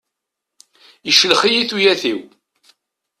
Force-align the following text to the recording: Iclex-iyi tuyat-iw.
Iclex-iyi 1.09 1.63
tuyat-iw. 1.69 2.19